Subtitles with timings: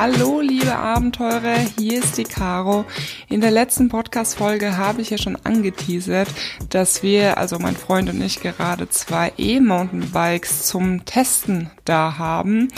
[0.00, 2.86] Hallo liebe Abenteurer, hier ist die Caro.
[3.28, 6.26] In der letzten Podcast-Folge habe ich ja schon angeteasert,
[6.70, 12.68] dass wir, also mein Freund und ich, gerade zwei E-Mountainbikes zum Testen da haben.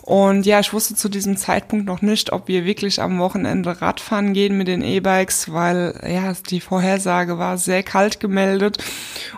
[0.00, 4.32] Und ja, ich wusste zu diesem Zeitpunkt noch nicht, ob wir wirklich am Wochenende Radfahren
[4.32, 8.78] gehen mit den E-Bikes, weil ja, die Vorhersage war sehr kalt gemeldet.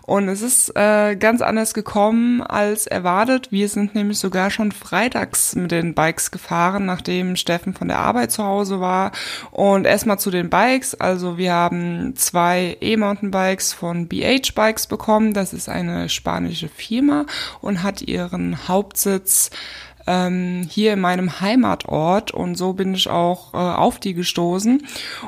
[0.07, 3.51] Und es ist äh, ganz anders gekommen als erwartet.
[3.51, 8.33] Wir sind nämlich sogar schon freitags mit den Bikes gefahren, nachdem Steffen von der Arbeit
[8.33, 9.13] zu Hause war.
[9.51, 10.95] Und erstmal zu den Bikes.
[10.95, 15.33] Also wir haben zwei E-Mountainbikes von BH Bikes bekommen.
[15.33, 17.27] Das ist eine spanische Firma
[17.61, 19.51] und hat ihren Hauptsitz
[20.07, 24.87] ähm, hier in meinem Heimatort und so bin ich auch äh, auf die gestoßen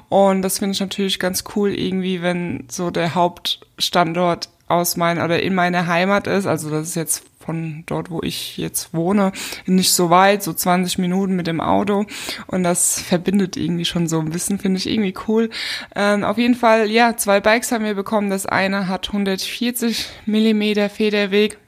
[0.09, 5.43] und das finde ich natürlich ganz cool irgendwie, wenn so der Hauptstandort aus meiner oder
[5.43, 9.33] in meiner Heimat ist, also das ist jetzt von dort, wo ich jetzt wohne,
[9.67, 12.07] nicht so weit, so 20 Minuten mit dem Auto.
[12.47, 15.51] Und das verbindet irgendwie schon so ein bisschen, finde ich irgendwie cool.
[15.95, 18.31] Ähm, auf jeden Fall, ja, zwei Bikes haben wir bekommen.
[18.31, 21.59] Das eine hat 140 Millimeter Federweg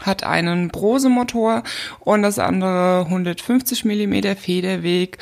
[0.00, 1.64] hat einen Brose-Motor
[1.98, 5.18] und das andere 150 Millimeter Federweg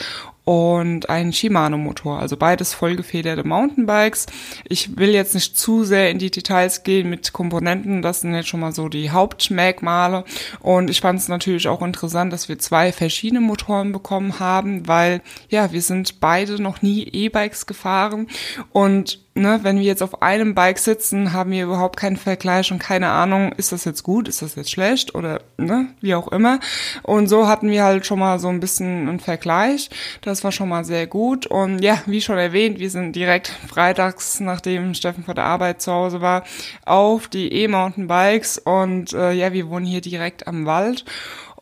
[0.46, 4.26] und ein Shimano-Motor, also beides vollgefederte Mountainbikes.
[4.68, 8.46] Ich will jetzt nicht zu sehr in die Details gehen mit Komponenten, das sind jetzt
[8.46, 10.24] schon mal so die Hauptmerkmale.
[10.60, 15.20] Und ich fand es natürlich auch interessant, dass wir zwei verschiedene Motoren bekommen haben, weil
[15.48, 18.28] ja, wir sind beide noch nie E-Bikes gefahren
[18.70, 22.78] und ne, wenn wir jetzt auf einem Bike sitzen, haben wir überhaupt keinen Vergleich und
[22.78, 26.58] keine Ahnung, ist das jetzt gut, ist das jetzt schlecht oder ne, wie auch immer.
[27.02, 29.90] Und so hatten wir halt schon mal so ein bisschen einen Vergleich.
[30.22, 31.46] Das war schon mal sehr gut.
[31.46, 35.92] Und ja, wie schon erwähnt, wir sind direkt freitags, nachdem Steffen vor der Arbeit zu
[35.92, 36.44] Hause war,
[36.84, 41.04] auf die E-Mountainbikes und äh, ja, wir wohnen hier direkt am Wald.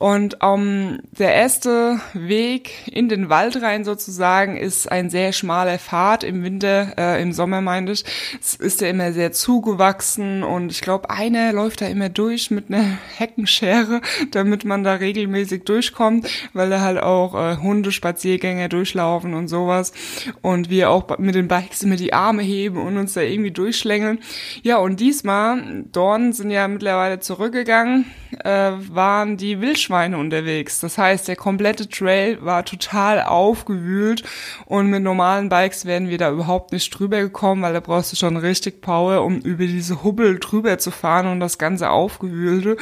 [0.05, 6.25] Und um, der erste Weg in den Wald rein sozusagen ist ein sehr schmaler Pfad
[6.25, 8.05] im Winter, äh, im Sommer meinte ich.
[8.39, 12.67] Es ist ja immer sehr zugewachsen und ich glaube, einer läuft da immer durch mit
[12.69, 12.85] einer
[13.17, 19.49] Heckenschere, damit man da regelmäßig durchkommt, weil da halt auch äh, Hunde, Spaziergänger durchlaufen und
[19.49, 19.95] sowas.
[20.43, 24.19] Und wir auch mit den Bikes immer die Arme heben und uns da irgendwie durchschlängeln.
[24.63, 28.05] Ja, und diesmal, Dornen sind ja mittlerweile zurückgegangen,
[28.45, 30.81] äh, waren die Wildschweine unterwegs.
[30.81, 34.23] Das heißt, der komplette Trail war total aufgewühlt
[34.67, 38.17] und mit normalen Bikes wären wir da überhaupt nicht drüber gekommen, weil da brauchst du
[38.17, 42.77] schon richtig Power, um über diese Hubbel drüber zu fahren und das ganze aufgewühlte.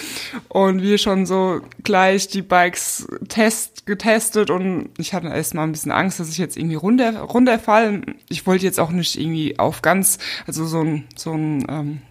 [0.48, 5.72] Und wir schon so gleich die Bikes test, getestet und ich hatte erst mal ein
[5.72, 8.02] bisschen Angst, dass ich jetzt irgendwie runter, runterfall.
[8.28, 12.02] Ich wollte jetzt auch nicht irgendwie auf ganz, also so ein, so ein, ähm,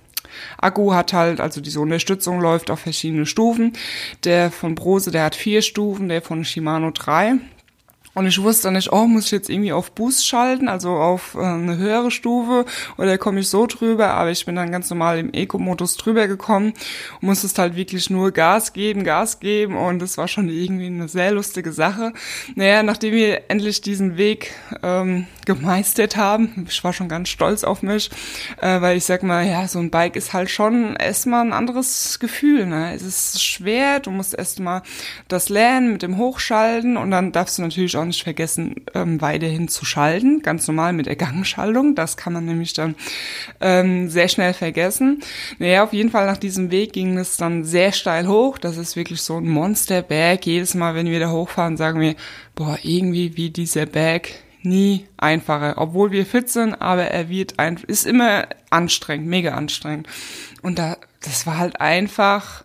[0.57, 3.73] Akku hat halt, also diese Unterstützung läuft auf verschiedene Stufen.
[4.23, 7.35] Der von Brose, der hat vier Stufen, der von Shimano drei.
[8.13, 11.39] Und ich wusste nicht, oh, muss ich jetzt irgendwie auf Boost schalten, also auf äh,
[11.39, 12.65] eine höhere Stufe
[12.97, 16.73] oder komme ich so drüber, aber ich bin dann ganz normal im Eco-Modus drüber gekommen
[17.21, 21.07] und musste halt wirklich nur Gas geben, Gas geben und das war schon irgendwie eine
[21.07, 22.11] sehr lustige Sache.
[22.55, 27.81] Naja, nachdem wir endlich diesen Weg ähm, gemeistert haben, ich war schon ganz stolz auf
[27.81, 28.09] mich,
[28.61, 32.19] äh, weil ich sag mal, ja, so ein Bike ist halt schon erstmal ein anderes
[32.19, 32.93] Gefühl, ne?
[32.93, 34.81] Es ist schwer, du musst erstmal
[35.27, 39.21] das lernen mit dem Hochschalten und dann darfst du natürlich auch auch nicht vergessen, ähm,
[39.21, 41.95] weiterhin zu schalten, ganz normal mit der Gangschaltung.
[41.95, 42.95] Das kann man nämlich dann
[43.59, 45.21] ähm, sehr schnell vergessen.
[45.59, 48.57] Naja, auf jeden Fall nach diesem Weg ging es dann sehr steil hoch.
[48.57, 50.45] Das ist wirklich so ein Monsterberg.
[50.45, 52.15] Jedes Mal, wenn wir da hochfahren, sagen wir,
[52.55, 54.29] boah, irgendwie wie dieser Berg
[54.63, 60.07] nie einfacher, obwohl wir fit sind, aber er wird einfach, ist immer anstrengend, mega anstrengend.
[60.61, 62.63] Und da, das war halt einfach,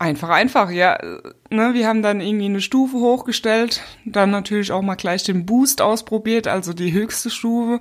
[0.00, 0.96] Einfach, einfach, ja.
[1.50, 5.82] Ne, wir haben dann irgendwie eine Stufe hochgestellt, dann natürlich auch mal gleich den Boost
[5.82, 7.80] ausprobiert, also die höchste Stufe.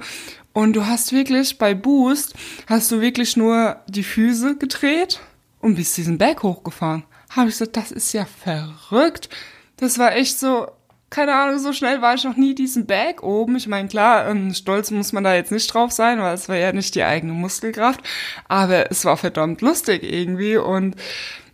[0.51, 2.33] Und du hast wirklich bei Boost,
[2.65, 5.19] hast du wirklich nur die Füße gedreht
[5.59, 7.03] und bist diesen Berg hochgefahren.
[7.29, 9.29] Habe ich gesagt, das ist ja verrückt.
[9.75, 10.67] Das war echt so,
[11.11, 13.55] keine Ahnung, so schnell war ich noch nie diesen Berg oben.
[13.57, 16.55] Ich meine, klar, ähm, stolz muss man da jetzt nicht drauf sein, weil es war
[16.55, 18.01] ja nicht die eigene Muskelkraft.
[18.47, 20.95] Aber es war verdammt lustig irgendwie und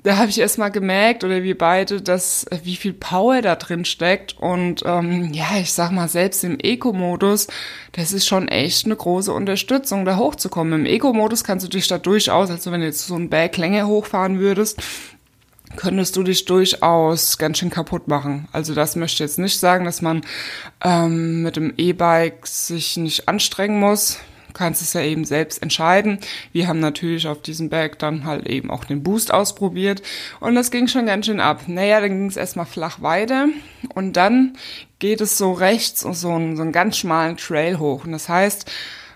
[0.04, 3.56] da habe ich erst mal gemerkt, oder wir beide, dass äh, wie viel Power da
[3.56, 4.38] drin steckt.
[4.38, 7.48] Und ähm, ja, ich sag mal, selbst im Eco-Modus,
[7.94, 10.82] das ist schon echt eine große Unterstützung, da hochzukommen.
[10.82, 13.88] Im Eco-Modus kannst du dich da durchaus, also wenn du jetzt so einen Berg länger
[13.88, 14.82] hochfahren würdest,
[15.78, 18.48] könntest du dich durchaus ganz schön kaputt machen.
[18.52, 20.22] Also das möchte jetzt nicht sagen, dass man
[20.84, 24.20] ähm, mit dem E-Bike sich nicht anstrengen muss.
[24.54, 26.20] Kannst es ja eben selbst entscheiden.
[26.52, 30.02] Wir haben natürlich auf diesem Berg dann halt eben auch den Boost ausprobiert
[30.40, 31.64] und das ging schon ganz schön ab.
[31.68, 33.48] Naja, dann ging es erstmal flach weiter
[33.94, 34.58] und dann
[35.00, 38.06] geht es so rechts und so so einen ganz schmalen Trail hoch.
[38.06, 38.70] Und das heißt,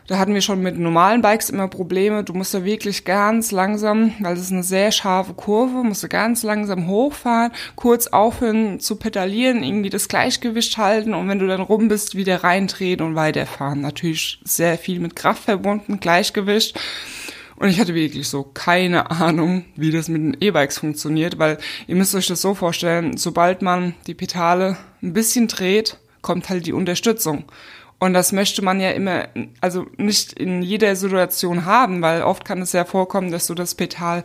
[0.07, 2.23] da hatten wir schon mit normalen Bikes immer Probleme.
[2.23, 6.07] Du musst da wirklich ganz langsam, weil es ist eine sehr scharfe Kurve, musst du
[6.07, 11.61] ganz langsam hochfahren, kurz aufhören zu pedalieren, irgendwie das Gleichgewicht halten und wenn du dann
[11.61, 13.81] rum bist, wieder reindrehen und weiterfahren.
[13.81, 16.79] Natürlich sehr viel mit Kraft verbunden, Gleichgewicht.
[17.57, 21.57] Und ich hatte wirklich so keine Ahnung, wie das mit den E-Bikes funktioniert, weil
[21.87, 26.65] ihr müsst euch das so vorstellen, sobald man die Pedale ein bisschen dreht, kommt halt
[26.65, 27.45] die Unterstützung.
[27.99, 29.27] Und das möchte man ja immer,
[29.59, 33.73] also nicht in jeder Situation haben, weil oft kann es ja vorkommen, dass du das
[33.73, 34.23] Pedal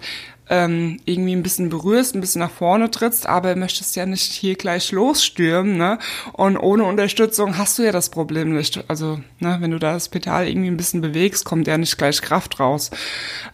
[0.51, 4.57] ähm, irgendwie ein bisschen berührst, ein bisschen nach vorne trittst, aber möchtest ja nicht hier
[4.57, 5.99] gleich losstürmen, ne?
[6.35, 8.85] Und ohne Unterstützung hast du ja das Problem nicht.
[8.89, 12.21] Also, ne, wenn du da das Pedal irgendwie ein bisschen bewegst, kommt ja nicht gleich
[12.21, 12.91] Kraft raus.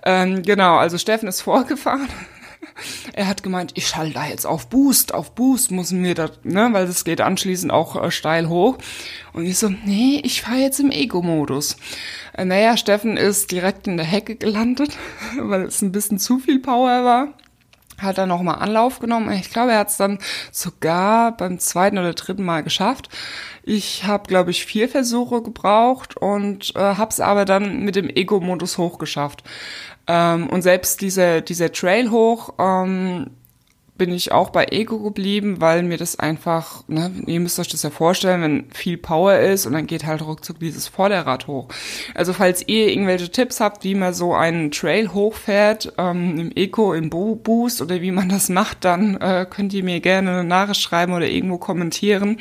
[0.05, 2.09] Ähm, genau, also Steffen ist vorgefahren
[3.13, 6.69] er hat gemeint, ich schalte da jetzt auf Boost, auf Boost müssen wir da, ne,
[6.73, 8.79] weil das geht anschließend auch äh, steil hoch.
[9.33, 11.77] Und ich so, nee, ich fahre jetzt im Ego-Modus.
[12.35, 14.97] Äh, naja, Steffen ist direkt in der Hecke gelandet,
[15.39, 17.35] weil es ein bisschen zu viel Power war
[18.01, 19.31] hat er nochmal Anlauf genommen.
[19.33, 20.19] Ich glaube, er hat es dann
[20.53, 23.09] sogar beim zweiten oder dritten Mal geschafft.
[23.65, 28.09] Ich habe, glaube ich, vier Versuche gebraucht und äh, habe es aber dann mit dem
[28.09, 29.43] Ego-Modus hochgeschafft.
[30.09, 33.31] Ähm, und selbst dieser, dieser Trail hoch, ähm,
[33.99, 37.83] bin ich auch bei Ego geblieben, weil mir das einfach, ne, ihr müsst euch das
[37.83, 41.69] ja vorstellen, wenn viel Power ist und dann geht halt ruckzuck dieses Vorderrad hoch.
[42.15, 46.95] Also falls ihr irgendwelche Tipps habt, wie man so einen Trail hochfährt, ähm, im Eco,
[46.95, 50.45] im Bo Boost oder wie man das macht, dann äh, könnt ihr mir gerne eine
[50.45, 52.39] Nachricht schreiben oder irgendwo kommentieren.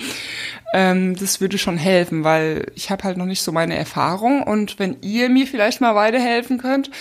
[0.74, 4.80] Ähm, das würde schon helfen, weil ich habe halt noch nicht so meine Erfahrung und
[4.80, 6.92] wenn ihr mir vielleicht mal weiterhelfen könnt,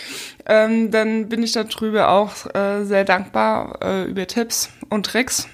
[0.47, 5.49] ähm, dann bin ich darüber auch äh, sehr dankbar äh, über Tipps und Tricks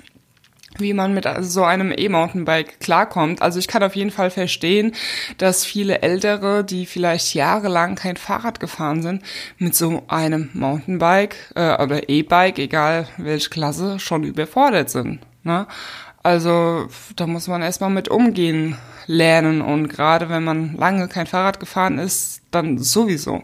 [0.79, 3.43] wie man mit so einem E-Mountainbike klarkommt.
[3.43, 4.93] Also ich kann auf jeden Fall verstehen,
[5.39, 9.23] dass viele Ältere, die vielleicht jahrelang kein Fahrrad gefahren sind,
[9.59, 15.21] mit so einem Mountainbike äh, oder E-Bike, egal welche Klasse, schon überfordert sind.
[15.45, 15.67] Ne?
[16.23, 18.77] Also da muss man erstmal mit umgehen
[19.07, 23.43] lernen und gerade wenn man lange kein Fahrrad gefahren ist, dann sowieso.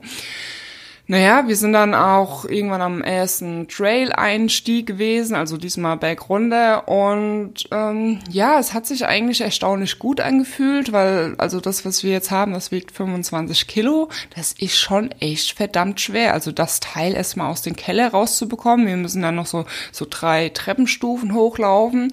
[1.11, 6.87] Naja, wir sind dann auch irgendwann am ersten Trail-Einstieg gewesen, also diesmal bergunter.
[6.87, 12.11] Und ähm, ja, es hat sich eigentlich erstaunlich gut angefühlt, weil also das, was wir
[12.11, 14.11] jetzt haben, das wiegt 25 Kilo.
[14.37, 16.35] Das ist schon echt verdammt schwer.
[16.35, 18.87] Also das Teil erstmal aus dem Keller rauszubekommen.
[18.87, 22.13] Wir müssen dann noch so, so drei Treppenstufen hochlaufen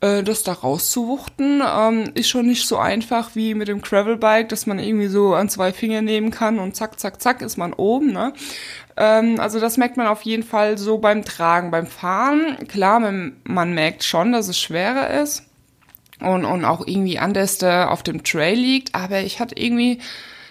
[0.00, 4.66] äh, das da rauszuwuchten, ähm, ist schon nicht so einfach wie mit dem Gravelbike, dass
[4.66, 8.12] man irgendwie so an zwei Finger nehmen kann und zack, zack, zack ist man oben.
[8.12, 8.32] Ne?
[8.96, 12.56] Ähm, also das merkt man auf jeden Fall so beim Tragen, beim Fahren.
[12.66, 15.44] Klar, man, man merkt schon, dass es schwerer ist
[16.20, 20.00] und, und auch irgendwie anders auf dem Trail liegt, aber ich hatte irgendwie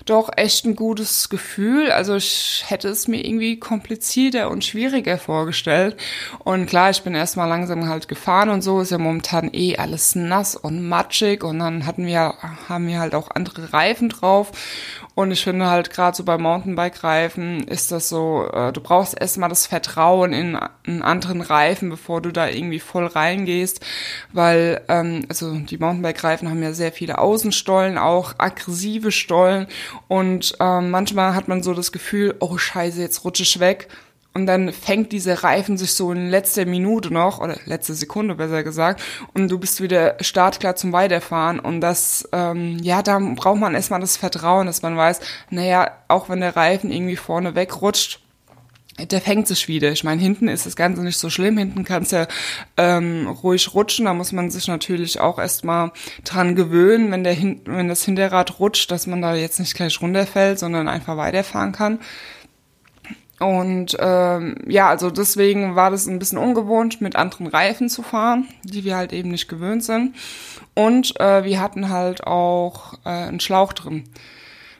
[0.10, 1.92] doch echt ein gutes Gefühl.
[1.92, 5.98] Also ich hätte es mir irgendwie komplizierter und schwieriger vorgestellt.
[6.40, 10.16] Und klar, ich bin erstmal langsam halt gefahren und so ist ja momentan eh alles
[10.16, 12.34] nass und matschig und dann hatten wir,
[12.68, 14.52] haben wir halt auch andere Reifen drauf.
[15.20, 19.50] Und ich finde halt gerade so bei Mountainbike-Reifen ist das so, äh, du brauchst erstmal
[19.50, 23.86] das Vertrauen in einen anderen Reifen, bevor du da irgendwie voll reingehst,
[24.32, 29.68] weil ähm, also die Mountainbike-Reifen haben ja sehr viele Außenstollen, auch aggressive Stollen
[30.08, 33.88] und ähm, manchmal hat man so das Gefühl, oh scheiße, jetzt rutsche ich weg.
[34.34, 38.64] Und dann fängt dieser Reifen sich so in letzter Minute noch, oder letzte Sekunde besser
[38.64, 39.02] gesagt,
[39.34, 41.60] und du bist wieder startklar zum Weiterfahren.
[41.60, 46.30] Und das, ähm, ja, da braucht man erstmal das Vertrauen, dass man weiß, naja, auch
[46.30, 48.22] wenn der Reifen irgendwie vorne wegrutscht,
[49.06, 49.92] der fängt sich wieder.
[49.92, 51.58] Ich meine, hinten ist das Ganze nicht so schlimm.
[51.58, 52.28] Hinten kann es ja
[52.78, 54.06] ähm, ruhig rutschen.
[54.06, 55.92] Da muss man sich natürlich auch erstmal
[56.24, 60.02] dran gewöhnen, wenn, der Hin wenn das Hinterrad rutscht, dass man da jetzt nicht gleich
[60.02, 62.00] runterfällt, sondern einfach weiterfahren kann.
[63.40, 68.48] Und ähm, ja, also deswegen war das ein bisschen ungewohnt, mit anderen Reifen zu fahren,
[68.64, 70.16] die wir halt eben nicht gewöhnt sind.
[70.76, 74.04] Und äh, wir hatten halt auch äh, einen Schlauch drin.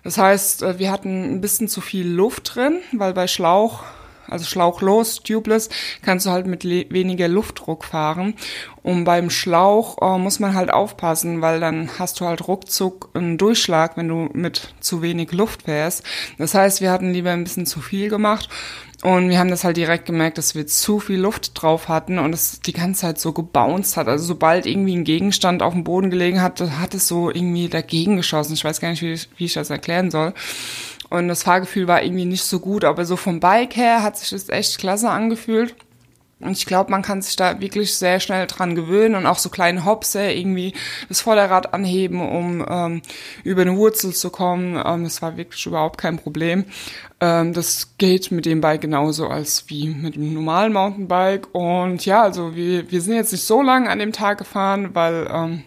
[0.04, 3.84] Das heißt, äh, wir hatten ein bisschen zu viel Luft drin, weil bei Schlauch
[4.30, 5.70] also schlauchlos, tubeless,
[6.02, 8.36] kannst du halt mit weniger Luftdruck fahren.
[8.82, 13.38] Und beim Schlauch äh, muss man halt aufpassen, weil dann hast du halt ruckzuck einen
[13.38, 16.04] Durchschlag, wenn du mit zu wenig Luft fährst.
[16.38, 18.50] Das heißt, wir hatten lieber ein bisschen zu viel gemacht.
[19.02, 22.34] Und wir haben das halt direkt gemerkt, dass wir zu viel Luft drauf hatten und
[22.34, 24.10] es die ganze Zeit so gebounced hat.
[24.10, 28.18] Also sobald irgendwie ein Gegenstand auf dem Boden gelegen hat, hat es so irgendwie dagegen
[28.18, 28.54] geschossen.
[28.54, 30.34] Ich weiß gar nicht, wie ich, wie ich das erklären soll.
[31.10, 34.30] Und das Fahrgefühl war irgendwie nicht so gut, aber so vom Bike her hat sich
[34.30, 35.76] das echt klasse angefühlt.
[36.42, 39.50] Und ich glaube, man kann sich da wirklich sehr schnell dran gewöhnen und auch so
[39.50, 40.74] kleine Hopse irgendwie
[41.10, 43.02] das Vorderrad anheben, um ähm,
[43.44, 44.82] über eine Wurzel zu kommen.
[44.86, 46.64] Ähm, das war wirklich überhaupt kein Problem.
[47.20, 51.54] Ähm, das geht mit dem Bike genauso als wie mit einem normalen Mountainbike.
[51.54, 55.28] Und ja, also wir, wir sind jetzt nicht so lange an dem Tag gefahren, weil
[55.30, 55.64] ähm,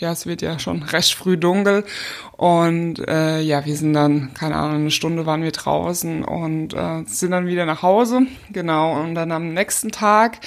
[0.00, 1.84] ja, es wird ja schon recht früh dunkel
[2.32, 7.04] und äh, ja, wir sind dann, keine Ahnung, eine Stunde waren wir draußen und äh,
[7.04, 8.22] sind dann wieder nach Hause.
[8.50, 10.38] Genau, und dann am nächsten Tag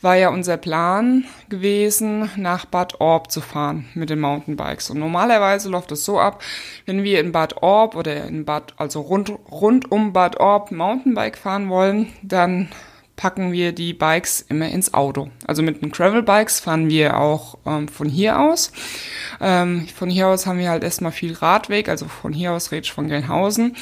[0.00, 4.90] war ja unser Plan gewesen, nach Bad Orb zu fahren mit den Mountainbikes.
[4.90, 6.42] Und normalerweise läuft es so ab,
[6.86, 11.36] wenn wir in Bad Orb oder in Bad, also rund, rund um Bad Orb Mountainbike
[11.36, 12.68] fahren wollen, dann
[13.16, 15.30] packen wir die Bikes immer ins Auto.
[15.46, 18.72] Also mit den Gravel-Bikes fahren wir auch ähm, von hier aus.
[19.40, 22.82] Ähm, von hier aus haben wir halt erstmal viel Radweg, also von hier aus rede
[22.82, 23.76] ich von Gelnhausen.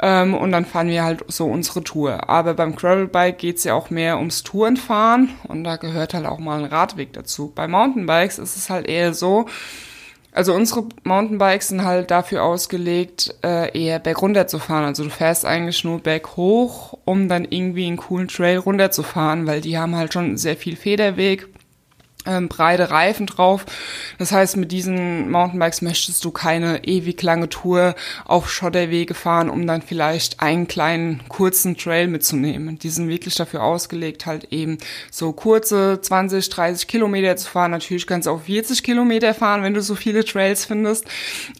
[0.00, 2.28] Ähm, und dann fahren wir halt so unsere Tour.
[2.30, 6.60] Aber beim Gravel-Bike geht's ja auch mehr ums Tourenfahren und da gehört halt auch mal
[6.60, 7.52] ein Radweg dazu.
[7.54, 9.46] Bei Mountainbikes ist es halt eher so,
[10.32, 14.84] also unsere Mountainbikes sind halt dafür ausgelegt, äh, eher bergunter zu fahren.
[14.84, 19.78] Also du fährst eigentlich nur berghoch, um dann irgendwie einen coolen Trail runterzufahren, weil die
[19.78, 21.48] haben halt schon sehr viel Federweg
[22.26, 23.64] ähm, breite Reifen drauf.
[24.18, 27.94] Das heißt, mit diesen Mountainbikes möchtest du keine ewig lange Tour
[28.24, 32.78] auf Schotterwege fahren, um dann vielleicht einen kleinen kurzen Trail mitzunehmen.
[32.78, 34.78] Die sind wirklich dafür ausgelegt, halt eben
[35.10, 37.70] so kurze 20, 30 Kilometer zu fahren.
[37.70, 41.06] Natürlich kannst du auch 40 Kilometer fahren, wenn du so viele Trails findest.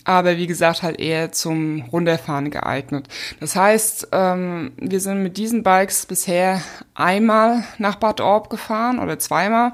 [0.04, 3.06] Aber wie gesagt, halt eher zum Runterfahren geeignet.
[3.40, 6.60] Das heißt, ähm, wir sind mit diesen Bikes bisher
[6.94, 9.72] einmal nach Bad Orb gefahren oder zweimal.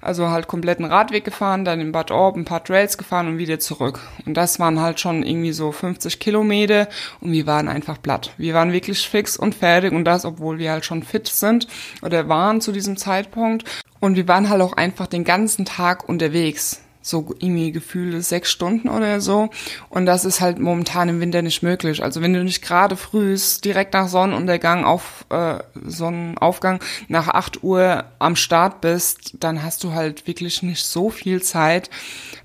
[0.00, 3.58] Also halt kompletten Radweg gefahren, dann in Bad Orb ein paar Trails gefahren und wieder
[3.58, 4.00] zurück.
[4.26, 6.88] Und das waren halt schon irgendwie so 50 Kilometer
[7.20, 8.32] und wir waren einfach platt.
[8.36, 11.66] Wir waren wirklich fix und fertig und das, obwohl wir halt schon fit sind
[12.02, 13.64] oder waren zu diesem Zeitpunkt.
[14.00, 18.88] Und wir waren halt auch einfach den ganzen Tag unterwegs so irgendwie Gefühle sechs Stunden
[18.88, 19.50] oder so.
[19.90, 22.02] Und das ist halt momentan im Winter nicht möglich.
[22.02, 28.04] Also wenn du nicht gerade frühst, direkt nach Sonnenuntergang auf äh, Sonnenaufgang nach acht Uhr
[28.18, 31.90] am Start bist, dann hast du halt wirklich nicht so viel Zeit,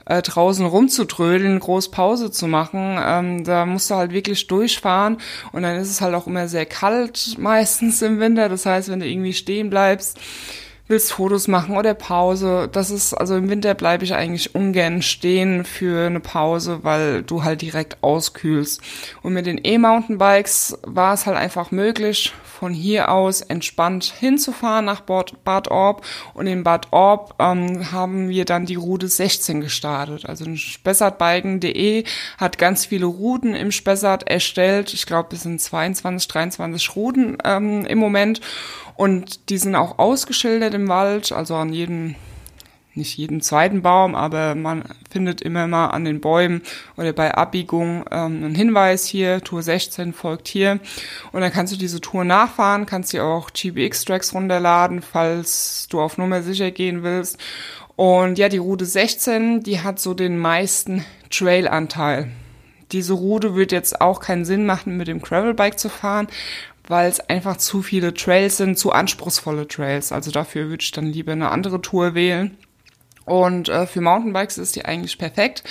[0.06, 3.00] äh, draußen rumzutrödeln, groß Pause zu machen.
[3.02, 5.20] Ähm, da musst du halt wirklich durchfahren
[5.54, 8.50] und dann ist es halt auch immer sehr kalt meistens im Winter.
[8.50, 10.20] Das heißt, wenn du irgendwie stehen bleibst,
[10.90, 12.68] willst Fotos machen oder Pause.
[12.72, 17.44] Das ist, also im Winter bleibe ich eigentlich ungern stehen für eine Pause, weil du
[17.44, 18.82] halt direkt auskühlst.
[19.22, 25.02] Und mit den E-Mountainbikes war es halt einfach möglich, von hier aus entspannt hinzufahren nach
[25.02, 26.06] Bad Orb.
[26.34, 30.26] Und in Bad Orb ähm, haben wir dann die Route 16 gestartet.
[30.26, 32.04] Also spessartbiken.de
[32.38, 34.94] hat ganz viele Routen im Spessart erstellt.
[34.94, 38.42] Ich glaube, es sind 22, 23 Routen ähm, im Moment.
[39.00, 42.16] Und die sind auch ausgeschildert im Wald, also an jedem,
[42.96, 46.62] nicht jedem zweiten Baum, aber man findet immer mal an den Bäumen
[46.98, 50.80] oder bei Abbiegung ähm, einen Hinweis hier, Tour 16 folgt hier.
[51.32, 56.18] Und dann kannst du diese Tour nachfahren, kannst dir auch GBX-Tracks runterladen, falls du auf
[56.18, 57.38] Nummer sicher gehen willst.
[57.96, 62.32] Und ja, die Route 16, die hat so den meisten Trail-Anteil
[62.92, 66.28] diese Route wird jetzt auch keinen Sinn machen, mit dem Gravelbike zu fahren,
[66.90, 70.12] weil es einfach zu viele Trails sind, zu anspruchsvolle Trails.
[70.12, 72.58] Also dafür würde ich dann lieber eine andere Tour wählen.
[73.26, 75.64] Und äh, für Mountainbikes ist die eigentlich perfekt.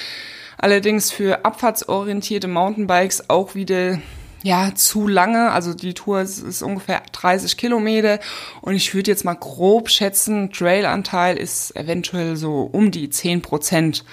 [0.56, 3.98] Allerdings für abfahrtsorientierte Mountainbikes auch wieder
[4.44, 5.50] ja zu lange.
[5.50, 8.20] Also die Tour ist, ist ungefähr 30 Kilometer
[8.60, 14.04] und ich würde jetzt mal grob schätzen, Trailanteil ist eventuell so um die 10 Prozent.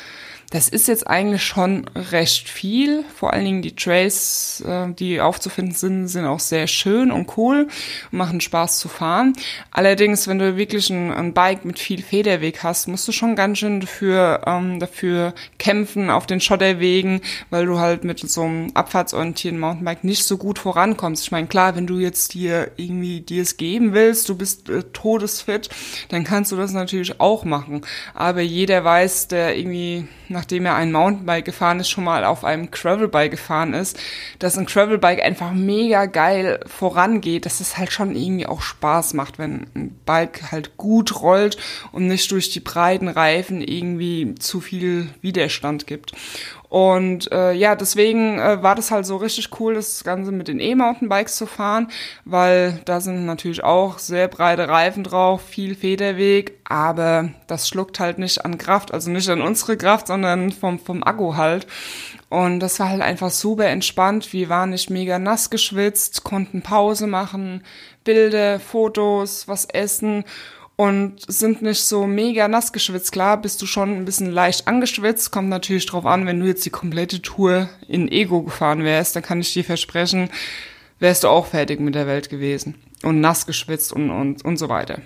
[0.55, 1.83] Das ist jetzt eigentlich schon
[2.13, 3.03] recht viel.
[3.13, 7.67] Vor allen Dingen die Trails, äh, die aufzufinden sind, sind auch sehr schön und cool
[8.09, 9.33] und machen Spaß zu fahren.
[9.69, 13.57] Allerdings, wenn du wirklich ein, ein Bike mit viel Federweg hast, musst du schon ganz
[13.57, 17.19] schön dafür, ähm, dafür kämpfen auf den Schotterwegen,
[17.49, 21.25] weil du halt mit so einem abfahrtsorientierten Mountainbike nicht so gut vorankommst.
[21.25, 24.83] Ich meine, klar, wenn du jetzt dir irgendwie dir es geben willst, du bist äh,
[24.93, 25.67] todesfit,
[26.07, 27.81] dann kannst du das natürlich auch machen.
[28.13, 30.07] Aber jeder weiß, der irgendwie
[30.45, 33.99] nachdem er ein Mountainbike gefahren ist, schon mal auf einem Gravelbike gefahren ist,
[34.37, 39.39] dass ein Gravelbike einfach mega geil vorangeht, dass es halt schon irgendwie auch Spaß macht,
[39.39, 41.57] wenn ein Bike halt gut rollt
[41.91, 46.11] und nicht durch die breiten Reifen irgendwie zu viel Widerstand gibt.
[46.69, 50.59] Und äh, ja, deswegen äh, war das halt so richtig cool, das Ganze mit den
[50.59, 51.87] E-Mountainbikes zu fahren,
[52.25, 58.17] weil da sind natürlich auch sehr breite Reifen drauf, viel Federweg, aber das schluckt halt
[58.17, 61.67] nicht an Kraft, also nicht an unsere Kraft, sondern vom, vom Akku halt.
[62.29, 64.33] Und das war halt einfach super entspannt.
[64.33, 67.63] Wir waren nicht mega nass geschwitzt, konnten Pause machen,
[68.03, 70.25] Bilder, Fotos, was essen
[70.75, 73.11] und sind nicht so mega nass geschwitzt.
[73.11, 75.31] Klar, bist du schon ein bisschen leicht angeschwitzt.
[75.31, 79.23] Kommt natürlich drauf an, wenn du jetzt die komplette Tour in Ego gefahren wärst, dann
[79.23, 80.29] kann ich dir versprechen,
[80.99, 82.75] wärst du auch fertig mit der Welt gewesen.
[83.03, 84.99] Und nass geschwitzt und, und, und so weiter.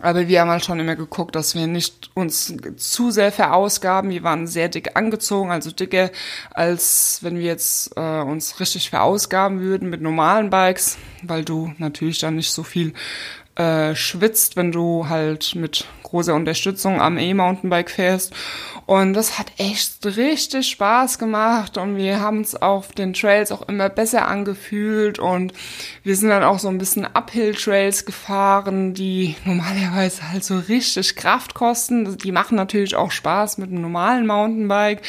[0.00, 4.10] Aber wir haben halt schon immer geguckt, dass wir nicht uns zu sehr verausgaben.
[4.10, 6.10] Wir waren sehr dick angezogen, also dicker,
[6.50, 12.18] als wenn wir jetzt äh, uns richtig verausgaben würden mit normalen Bikes, weil du natürlich
[12.18, 12.92] dann nicht so viel
[13.58, 18.32] äh, schwitzt, wenn du halt mit großer Unterstützung am E-Mountainbike fährst.
[18.86, 23.68] Und das hat echt richtig Spaß gemacht und wir haben uns auf den Trails auch
[23.68, 25.52] immer besser angefühlt und
[26.02, 31.52] wir sind dann auch so ein bisschen Uphill-Trails gefahren, die normalerweise halt so richtig Kraft
[31.52, 32.16] kosten.
[32.16, 35.02] Die machen natürlich auch Spaß mit einem normalen Mountainbike,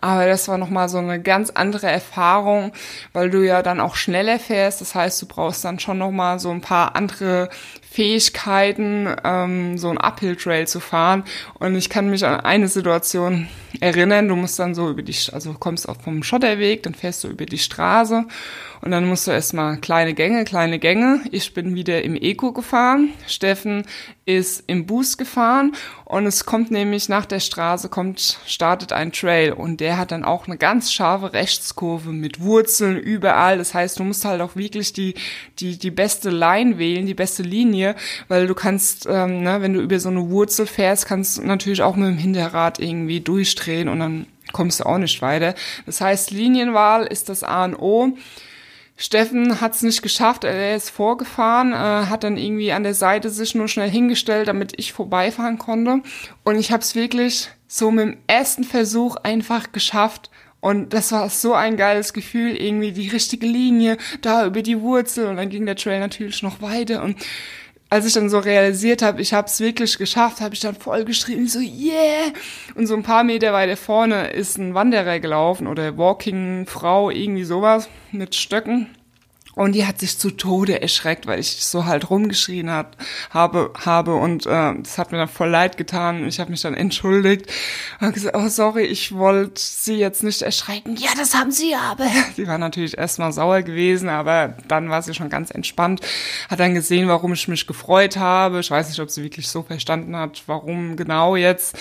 [0.00, 2.72] aber das war nochmal so eine ganz andere Erfahrung,
[3.12, 4.80] weil du ja dann auch schneller fährst.
[4.80, 7.50] Das heißt, du brauchst dann schon nochmal so ein paar andere
[7.90, 11.24] Fähigkeiten, ähm, so ein Uphill-Trail zu fahren.
[11.58, 13.48] Und ich kann mich an eine Situation
[13.80, 14.28] erinnern.
[14.28, 17.46] Du musst dann so über die, also kommst auch vom Schotterweg, dann fährst du über
[17.46, 18.26] die Straße
[18.80, 21.20] und dann musst du erstmal kleine Gänge, kleine Gänge.
[21.30, 23.10] Ich bin wieder im Eco gefahren.
[23.26, 23.84] Steffen
[24.24, 25.72] ist im Boost gefahren
[26.04, 30.22] und es kommt nämlich nach der Straße kommt, startet ein Trail und der hat dann
[30.22, 33.56] auch eine ganz scharfe Rechtskurve mit Wurzeln überall.
[33.58, 35.14] Das heißt, du musst halt auch wirklich die,
[35.58, 37.94] die, die beste Line wählen, die beste Linie,
[38.28, 41.82] weil du kannst, ähm, ne, wenn du über so eine Wurzel fährst, kannst du natürlich
[41.82, 45.54] auch mit dem Hinterrad irgendwie durchdrehen und dann kommst du auch nicht weiter.
[45.86, 48.12] Das heißt, Linienwahl ist das A und O.
[49.00, 53.30] Steffen hat es nicht geschafft, er ist vorgefahren, äh, hat dann irgendwie an der Seite
[53.30, 56.02] sich nur schnell hingestellt, damit ich vorbeifahren konnte.
[56.42, 60.30] Und ich habe es wirklich so mit dem ersten Versuch einfach geschafft.
[60.58, 65.28] Und das war so ein geiles Gefühl, irgendwie die richtige Linie, da über die Wurzel
[65.28, 67.16] und dann ging der Trail natürlich noch weiter und
[67.90, 71.04] als ich dann so realisiert habe, ich habe es wirklich geschafft, habe ich dann voll
[71.04, 72.32] geschrien, so yeah!
[72.74, 77.44] Und so ein paar Meter weiter vorne ist ein Wanderer gelaufen oder Walking Frau, irgendwie
[77.44, 78.88] sowas mit Stöcken.
[79.54, 82.96] Und die hat sich zu Tode erschreckt, weil ich so halt rumgeschrien hat,
[83.30, 86.28] habe, habe und äh, das hat mir dann voll leid getan.
[86.28, 87.46] Ich habe mich dann entschuldigt
[88.00, 90.96] und gesagt, oh sorry, ich wollte sie jetzt nicht erschrecken.
[90.96, 92.06] Ja, das haben sie aber.
[92.36, 96.02] Sie war natürlich erstmal sauer gewesen, aber dann war sie schon ganz entspannt,
[96.48, 98.60] hat dann gesehen, warum ich mich gefreut habe.
[98.60, 101.76] Ich weiß nicht, ob sie wirklich so verstanden hat, warum genau jetzt.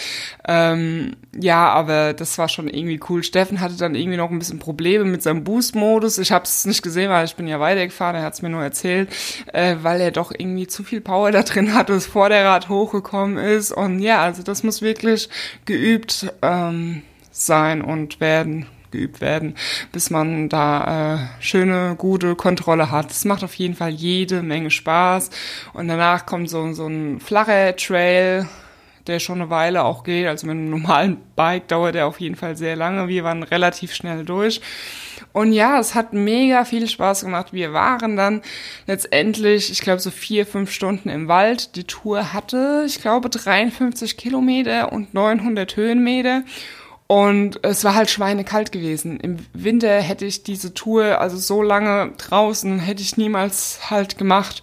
[0.47, 3.23] Ähm, ja, aber das war schon irgendwie cool.
[3.23, 6.17] Steffen hatte dann irgendwie noch ein bisschen Probleme mit seinem Boost-Modus.
[6.17, 8.63] Ich habe es nicht gesehen, weil ich bin ja weitergefahren, er hat es mir nur
[8.63, 9.09] erzählt,
[9.53, 13.71] äh, weil er doch irgendwie zu viel Power da drin hat, das Vorderrad hochgekommen ist.
[13.71, 15.29] Und ja, also das muss wirklich
[15.65, 19.55] geübt ähm, sein und werden geübt werden,
[19.91, 23.11] bis man da äh, schöne, gute Kontrolle hat.
[23.11, 25.29] Es macht auf jeden Fall jede Menge Spaß.
[25.73, 28.47] Und danach kommt so, so ein flacher Trail,
[29.07, 30.27] der schon eine Weile auch geht.
[30.27, 33.07] Also mit einem normalen Bike dauert er auf jeden Fall sehr lange.
[33.07, 34.61] Wir waren relativ schnell durch.
[35.33, 37.53] Und ja, es hat mega viel Spaß gemacht.
[37.53, 38.41] Wir waren dann
[38.87, 41.75] letztendlich, ich glaube, so vier, fünf Stunden im Wald.
[41.75, 46.43] Die Tour hatte, ich glaube, 53 Kilometer und 900 Höhenmeter.
[47.07, 49.19] Und es war halt schweinekalt gewesen.
[49.19, 54.61] Im Winter hätte ich diese Tour, also so lange draußen, hätte ich niemals halt gemacht.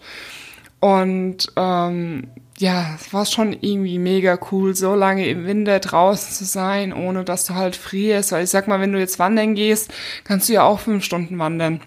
[0.80, 6.44] Und ähm, ja, es war schon irgendwie mega cool, so lange im Winter draußen zu
[6.44, 8.32] sein, ohne dass du halt frierst.
[8.32, 9.92] Weil ich sag mal, wenn du jetzt wandern gehst,
[10.24, 11.80] kannst du ja auch fünf Stunden wandern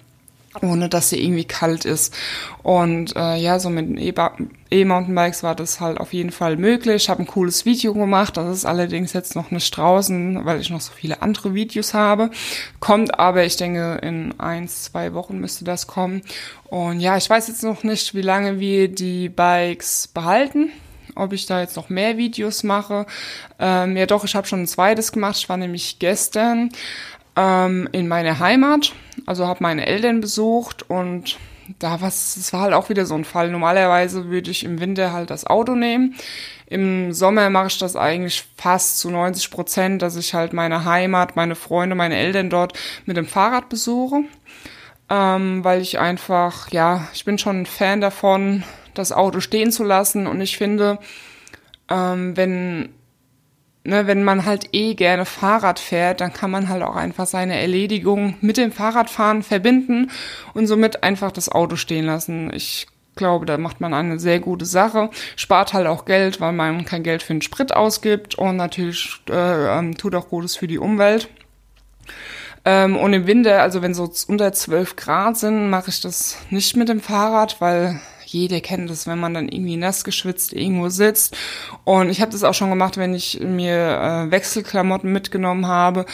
[0.62, 2.14] ohne dass sie irgendwie kalt ist.
[2.64, 4.00] Und äh, ja, so mit
[4.70, 7.04] E-Mountainbikes war das halt auf jeden Fall möglich.
[7.04, 10.70] Ich habe ein cooles Video gemacht, das ist allerdings jetzt noch nicht draußen, weil ich
[10.70, 12.30] noch so viele andere Videos habe.
[12.80, 16.22] Kommt aber, ich denke, in eins, zwei Wochen müsste das kommen.
[16.66, 20.72] Und ja, ich weiß jetzt noch nicht, wie lange wir die Bikes behalten
[21.18, 23.06] ob ich da jetzt noch mehr Videos mache.
[23.60, 25.38] Ähm, ja doch, ich habe schon ein zweites gemacht.
[25.38, 26.70] Ich war nämlich gestern
[27.38, 28.94] ähm, in meine Heimat,
[29.26, 31.38] also habe meine Eltern besucht und
[31.80, 33.52] da was, es war halt auch wieder so ein Fall.
[33.52, 36.16] Normalerweise würde ich im Winter halt das Auto nehmen.
[36.66, 41.36] Im Sommer mache ich das eigentlich fast zu 90 Prozent, dass ich halt meine Heimat,
[41.36, 44.24] meine Freunde, meine Eltern dort mit dem Fahrrad besuche.
[45.10, 49.84] Ähm, weil ich einfach, ja, ich bin schon ein Fan davon, das Auto stehen zu
[49.84, 51.00] lassen und ich finde,
[51.90, 52.90] ähm, wenn
[53.88, 57.60] ne, wenn man halt eh gerne Fahrrad fährt, dann kann man halt auch einfach seine
[57.60, 60.12] Erledigung mit dem Fahrradfahren verbinden
[60.54, 62.52] und somit einfach das Auto stehen lassen.
[62.54, 66.86] Ich glaube, da macht man eine sehr gute Sache, spart halt auch Geld, weil man
[66.86, 70.78] kein Geld für den Sprit ausgibt und natürlich äh, ähm, tut auch Gutes für die
[70.78, 71.30] Umwelt.
[72.66, 76.76] Ähm, und im Winter, also wenn so unter 12 Grad sind, mache ich das nicht
[76.76, 81.36] mit dem Fahrrad, weil jeder kennt es, wenn man dann irgendwie nass geschwitzt irgendwo sitzt.
[81.84, 86.06] Und ich habe das auch schon gemacht, wenn ich mir äh, Wechselklamotten mitgenommen habe.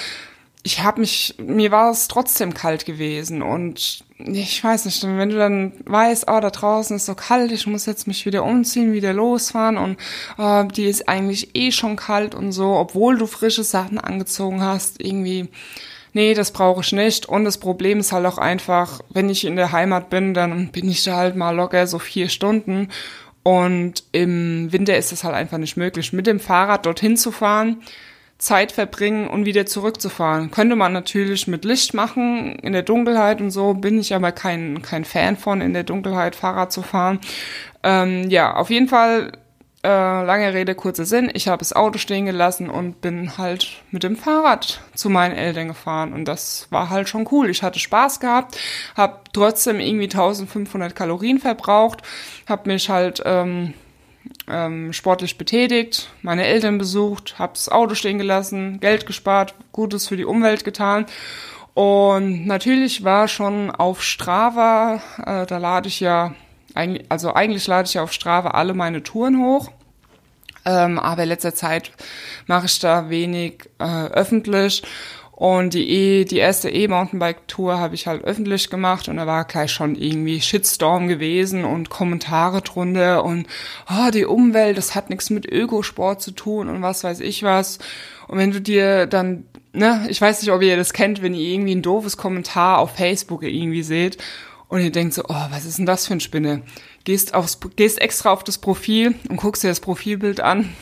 [0.66, 5.36] Ich habe mich, mir war es trotzdem kalt gewesen und ich weiß nicht, wenn du
[5.36, 9.12] dann weißt, oh, da draußen ist so kalt, ich muss jetzt mich wieder umziehen, wieder
[9.12, 9.98] losfahren und
[10.38, 15.04] oh, die ist eigentlich eh schon kalt und so, obwohl du frische Sachen angezogen hast,
[15.04, 15.50] irgendwie
[16.14, 17.28] nee, das brauche ich nicht.
[17.28, 20.90] Und das Problem ist halt auch einfach, wenn ich in der Heimat bin, dann bin
[20.90, 22.90] ich da halt mal locker so vier Stunden.
[23.44, 27.82] Und im Winter ist es halt einfach nicht möglich, mit dem Fahrrad dorthin zu fahren,
[28.38, 30.50] Zeit verbringen und wieder zurückzufahren.
[30.50, 34.82] Könnte man natürlich mit Licht machen, in der Dunkelheit und so, bin ich aber kein,
[34.82, 37.20] kein Fan von, in der Dunkelheit Fahrrad zu fahren.
[37.84, 39.34] Ähm, ja, auf jeden Fall
[39.84, 41.30] äh, lange Rede, kurzer Sinn.
[41.34, 45.68] Ich habe das Auto stehen gelassen und bin halt mit dem Fahrrad zu meinen Eltern
[45.68, 46.14] gefahren.
[46.14, 47.50] Und das war halt schon cool.
[47.50, 48.58] Ich hatte Spaß gehabt,
[48.96, 52.02] habe trotzdem irgendwie 1500 Kalorien verbraucht,
[52.48, 53.74] habe mich halt ähm,
[54.48, 60.16] ähm, sportlich betätigt, meine Eltern besucht, habe das Auto stehen gelassen, Geld gespart, Gutes für
[60.18, 61.06] die Umwelt getan.
[61.74, 66.36] Und natürlich war schon auf Strava, äh, da lade ich ja
[67.10, 69.72] also eigentlich lade ich ja auf Strava alle meine Touren hoch.
[70.66, 71.92] Ähm, aber in letzter Zeit
[72.48, 74.84] mache ich da wenig äh, öffentlich.
[75.36, 79.72] Und die, e, die erste E-Mountainbike-Tour habe ich halt öffentlich gemacht und da war gleich
[79.72, 83.48] schon irgendwie Shitstorm gewesen und Kommentare drunter und
[83.90, 87.80] oh, die Umwelt, das hat nichts mit Ökosport zu tun und was weiß ich was.
[88.28, 91.50] Und wenn du dir dann, ne, ich weiß nicht, ob ihr das kennt, wenn ihr
[91.50, 94.20] irgendwie ein doofes Kommentar auf Facebook irgendwie seht
[94.68, 96.64] und ihr denkt so, oh, was ist denn das für ein Spinne?
[97.04, 100.74] Gehst, aufs, gehst extra auf das Profil und guckst dir das Profilbild an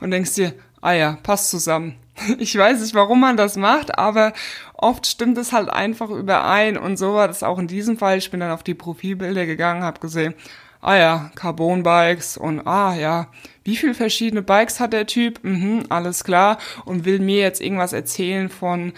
[0.00, 1.96] und denkst dir, ah ja, passt zusammen.
[2.38, 4.34] Ich weiß nicht, warum man das macht, aber
[4.74, 8.18] oft stimmt es halt einfach überein und so war das auch in diesem Fall.
[8.18, 10.34] Ich bin dann auf die Profilbilder gegangen, habe gesehen,
[10.82, 13.28] ah ja, Carbon-Bikes und ah ja,
[13.64, 15.40] wie viele verschiedene Bikes hat der Typ?
[15.42, 18.92] Mhm, alles klar und will mir jetzt irgendwas erzählen von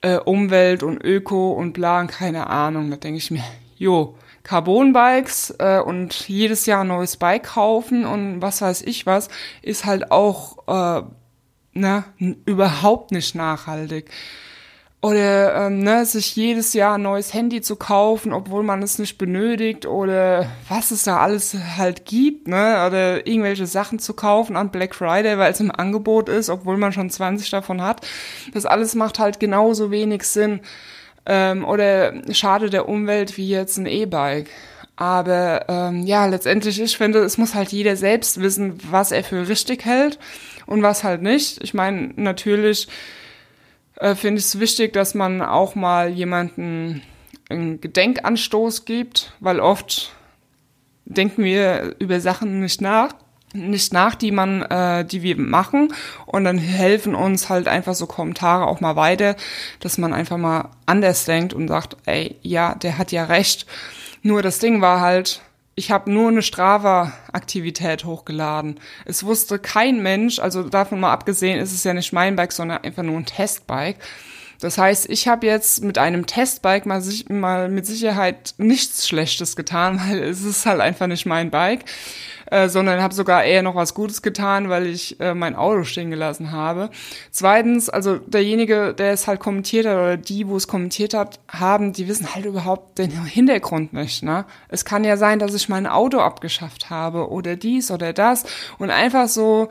[0.00, 2.90] äh, Umwelt und Öko und bla und keine Ahnung.
[2.90, 3.44] Da denke ich mir,
[3.76, 9.28] jo, Carbon-Bikes äh, und jedes Jahr ein neues Bike kaufen und was weiß ich was,
[9.62, 11.02] ist halt auch äh,
[11.72, 12.04] ne,
[12.44, 14.10] überhaupt nicht nachhaltig.
[15.02, 19.18] Oder ähm, ne, sich jedes Jahr ein neues Handy zu kaufen, obwohl man es nicht
[19.18, 22.84] benötigt oder was es da alles halt gibt, ne?
[22.86, 26.92] Oder irgendwelche Sachen zu kaufen an Black Friday, weil es im Angebot ist, obwohl man
[26.92, 28.06] schon 20 davon hat.
[28.52, 30.60] Das alles macht halt genauso wenig Sinn
[31.26, 34.48] ähm, oder schade der Umwelt wie jetzt ein E-Bike.
[34.96, 39.46] Aber ähm, ja, letztendlich, ich finde, es muss halt jeder selbst wissen, was er für
[39.46, 40.18] richtig hält
[40.64, 41.62] und was halt nicht.
[41.62, 42.88] Ich meine, natürlich
[43.96, 47.02] äh, finde ich es wichtig, dass man auch mal jemanden
[47.50, 50.12] einen Gedenkanstoß gibt, weil oft
[51.04, 53.14] denken wir über Sachen nicht nach
[53.56, 55.92] nicht nach, die man, äh, die wir machen.
[56.26, 59.36] Und dann helfen uns halt einfach so Kommentare auch mal weiter,
[59.80, 63.66] dass man einfach mal anders denkt und sagt, ey, ja, der hat ja recht.
[64.22, 65.40] Nur das Ding war halt,
[65.74, 68.80] ich habe nur eine Strava-Aktivität hochgeladen.
[69.04, 72.82] Es wusste kein Mensch, also davon mal abgesehen, ist es ja nicht mein Bike, sondern
[72.82, 73.98] einfach nur ein Testbike.
[74.58, 80.00] Das heißt, ich habe jetzt mit einem Testbike mal, mal mit Sicherheit nichts Schlechtes getan,
[80.08, 81.84] weil es ist halt einfach nicht mein Bike.
[82.50, 86.10] Äh, sondern habe sogar eher noch was Gutes getan, weil ich äh, mein Auto stehen
[86.10, 86.90] gelassen habe.
[87.30, 91.92] Zweitens, also derjenige, der es halt kommentiert hat oder die, wo es kommentiert hat, haben,
[91.92, 94.22] die wissen halt überhaupt den Hintergrund nicht.
[94.22, 94.44] Ne?
[94.68, 98.44] Es kann ja sein, dass ich mein Auto abgeschafft habe oder dies oder das
[98.78, 99.68] und einfach so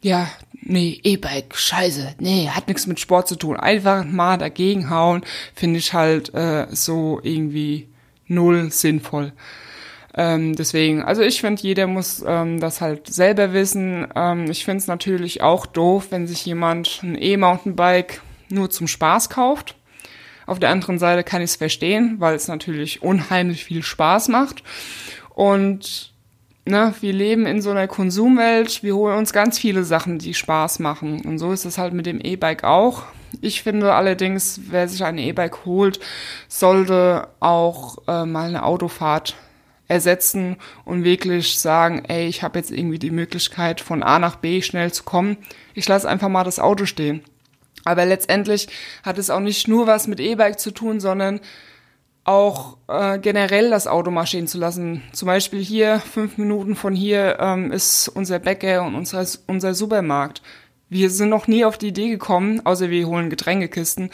[0.00, 3.56] ja, nee, E-Bike, scheiße, nee, hat nichts mit Sport zu tun.
[3.56, 5.22] Einfach mal dagegen hauen,
[5.54, 7.88] finde ich halt äh, so irgendwie
[8.26, 9.32] null sinnvoll.
[10.18, 14.08] Ähm, deswegen, also ich finde, jeder muss ähm, das halt selber wissen.
[14.16, 19.30] Ähm, ich finde es natürlich auch doof, wenn sich jemand ein E-Mountainbike nur zum Spaß
[19.30, 19.76] kauft.
[20.44, 24.64] Auf der anderen Seite kann ich es verstehen, weil es natürlich unheimlich viel Spaß macht.
[25.36, 26.12] Und
[26.64, 30.80] ne, wir leben in so einer Konsumwelt, wir holen uns ganz viele Sachen, die Spaß
[30.80, 31.20] machen.
[31.26, 33.04] Und so ist es halt mit dem E-Bike auch.
[33.40, 36.00] Ich finde allerdings, wer sich ein E-Bike holt,
[36.48, 39.36] sollte auch äh, mal eine Autofahrt
[39.88, 44.62] ersetzen und wirklich sagen, ey, ich habe jetzt irgendwie die Möglichkeit von A nach B
[44.62, 45.38] schnell zu kommen.
[45.74, 47.22] Ich lasse einfach mal das Auto stehen.
[47.84, 48.68] Aber letztendlich
[49.02, 51.40] hat es auch nicht nur was mit E-Bike zu tun, sondern
[52.24, 55.02] auch äh, generell das Auto mal stehen zu lassen.
[55.12, 60.42] Zum Beispiel hier, fünf Minuten von hier, ähm, ist unser Bäcker und unser, unser Supermarkt.
[60.90, 64.10] Wir sind noch nie auf die Idee gekommen, außer wir holen Getränkekisten,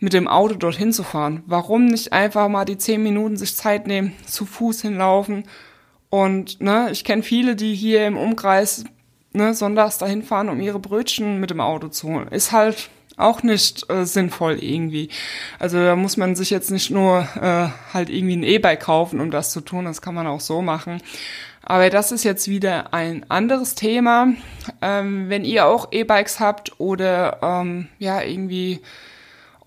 [0.00, 1.42] mit dem Auto dorthin zu fahren.
[1.46, 5.44] Warum nicht einfach mal die zehn Minuten sich Zeit nehmen, zu Fuß hinlaufen?
[6.10, 8.84] Und ne, ich kenne viele, die hier im Umkreis
[9.32, 12.28] ne, sonntags dahin fahren, um ihre Brötchen mit dem Auto zu holen.
[12.28, 15.10] Ist halt auch nicht äh, sinnvoll irgendwie.
[15.58, 19.30] Also da muss man sich jetzt nicht nur äh, halt irgendwie ein E-Bike kaufen, um
[19.30, 19.84] das zu tun.
[19.84, 21.02] Das kann man auch so machen.
[21.62, 24.28] Aber das ist jetzt wieder ein anderes Thema.
[24.80, 28.80] Ähm, wenn ihr auch E-Bikes habt oder ähm, ja irgendwie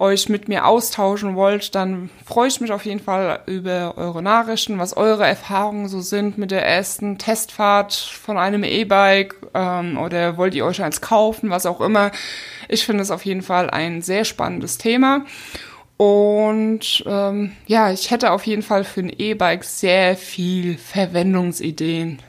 [0.02, 4.80] euch mit mir austauschen wollt, dann freue ich mich auf jeden Fall über eure Nachrichten,
[4.80, 10.56] was eure Erfahrungen so sind mit der ersten Testfahrt von einem E-Bike ähm, oder wollt
[10.56, 12.12] ihr euch eins kaufen, was auch immer.
[12.68, 15.26] Ich finde es auf jeden Fall ein sehr spannendes Thema.
[15.98, 22.20] Und ähm, ja, ich hätte auf jeden Fall für ein E-Bike sehr viel Verwendungsideen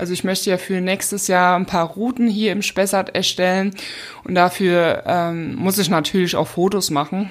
[0.00, 3.74] also ich möchte ja für nächstes Jahr ein paar Routen hier im Spessart erstellen
[4.24, 7.30] und dafür ähm, muss ich natürlich auch Fotos machen.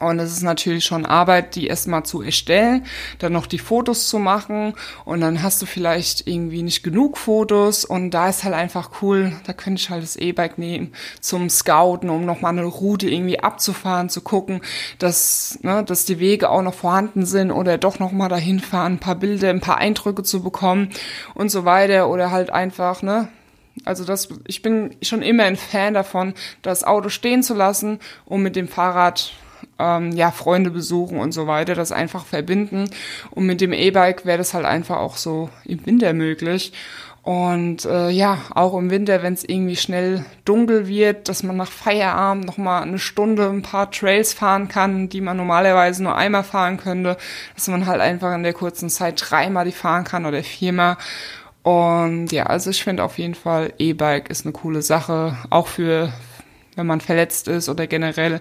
[0.00, 2.86] Und es ist natürlich schon Arbeit, die erstmal zu erstellen,
[3.18, 4.72] dann noch die Fotos zu machen.
[5.04, 7.84] Und dann hast du vielleicht irgendwie nicht genug Fotos.
[7.84, 12.08] Und da ist halt einfach cool, da könnte ich halt das E-Bike nehmen zum Scouten,
[12.08, 14.62] um nochmal eine Route irgendwie abzufahren, zu gucken,
[14.98, 18.98] dass, ne, dass die Wege auch noch vorhanden sind oder doch nochmal dahin fahren, ein
[19.00, 20.90] paar Bilder, ein paar Eindrücke zu bekommen
[21.34, 22.08] und so weiter.
[22.08, 23.28] Oder halt einfach, ne,
[23.84, 28.42] also das, ich bin schon immer ein Fan davon, das Auto stehen zu lassen, um
[28.42, 29.32] mit dem Fahrrad
[29.80, 32.90] ähm, ja, Freunde besuchen und so weiter, das einfach verbinden.
[33.30, 36.72] Und mit dem E-Bike wäre das halt einfach auch so im Winter möglich.
[37.22, 41.70] Und äh, ja, auch im Winter, wenn es irgendwie schnell dunkel wird, dass man nach
[41.70, 46.78] Feierabend nochmal eine Stunde ein paar Trails fahren kann, die man normalerweise nur einmal fahren
[46.78, 47.18] könnte,
[47.54, 50.96] dass man halt einfach in der kurzen Zeit dreimal die fahren kann oder viermal.
[51.62, 56.10] Und ja, also ich finde auf jeden Fall E-Bike ist eine coole Sache, auch für,
[56.74, 58.40] wenn man verletzt ist oder generell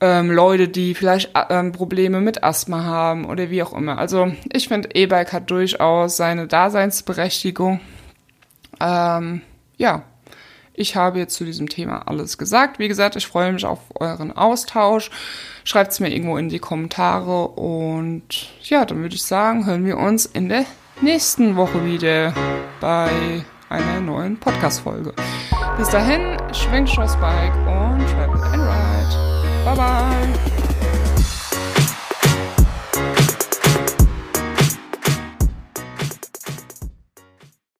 [0.00, 3.98] ähm, Leute, die vielleicht äh, ähm, Probleme mit Asthma haben oder wie auch immer.
[3.98, 7.80] Also ich finde, E-Bike hat durchaus seine Daseinsberechtigung.
[8.80, 9.40] Ähm,
[9.76, 10.02] ja,
[10.74, 12.78] ich habe jetzt zu diesem Thema alles gesagt.
[12.78, 15.10] Wie gesagt, ich freue mich auf euren Austausch.
[15.64, 19.96] Schreibt es mir irgendwo in die Kommentare und ja, dann würde ich sagen, hören wir
[19.96, 20.66] uns in der
[21.00, 22.34] nächsten Woche wieder
[22.80, 23.10] bei
[23.70, 25.14] einer neuen Podcast-Folge.
[25.78, 28.65] Bis dahin, schwingt Bike und travel.
[29.66, 30.55] Bye bye.